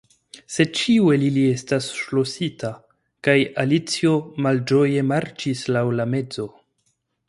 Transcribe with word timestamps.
Sed 0.53 0.69
ĉiu 0.79 1.11
el 1.15 1.25
ili 1.27 1.43
estis 1.57 1.91
ŝlosita, 1.99 2.73
kaj 3.29 3.37
Alicio 3.67 4.17
malĝoje 4.47 5.09
marŝis 5.15 5.67
laŭ 5.77 5.89
la 6.01 6.13
mezo. 6.17 6.53